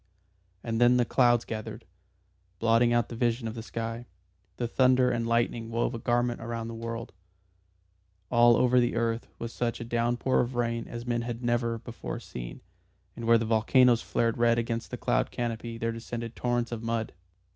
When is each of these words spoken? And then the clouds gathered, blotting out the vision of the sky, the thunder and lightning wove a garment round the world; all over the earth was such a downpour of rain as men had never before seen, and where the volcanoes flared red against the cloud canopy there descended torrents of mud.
And 0.63 0.81
then 0.81 0.97
the 0.97 1.05
clouds 1.05 1.45
gathered, 1.45 1.85
blotting 2.57 2.91
out 2.91 3.09
the 3.09 3.15
vision 3.15 3.47
of 3.47 3.53
the 3.53 3.61
sky, 3.61 4.07
the 4.57 4.67
thunder 4.67 5.11
and 5.11 5.27
lightning 5.27 5.69
wove 5.69 5.93
a 5.93 5.99
garment 5.99 6.41
round 6.41 6.67
the 6.67 6.73
world; 6.73 7.13
all 8.31 8.57
over 8.57 8.79
the 8.79 8.95
earth 8.95 9.27
was 9.37 9.53
such 9.53 9.79
a 9.79 9.83
downpour 9.85 10.39
of 10.41 10.55
rain 10.55 10.87
as 10.87 11.05
men 11.05 11.21
had 11.21 11.43
never 11.43 11.77
before 11.77 12.19
seen, 12.19 12.61
and 13.15 13.25
where 13.25 13.37
the 13.37 13.45
volcanoes 13.45 14.01
flared 14.01 14.39
red 14.39 14.57
against 14.57 14.89
the 14.89 14.97
cloud 14.97 15.29
canopy 15.29 15.77
there 15.77 15.91
descended 15.91 16.35
torrents 16.35 16.71
of 16.71 16.81
mud. 16.81 17.13